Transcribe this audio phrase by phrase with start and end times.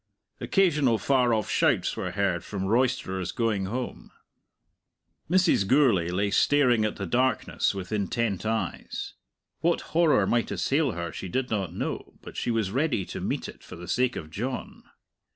[0.39, 4.09] Occasional far off shouts were heard from roisterers going home.
[5.29, 5.67] Mrs.
[5.67, 9.13] Gourlay lay staring at the darkness with intent eyes.
[9.59, 13.47] What horror might assail her she did not know, but she was ready to meet
[13.47, 14.85] it for the sake of John.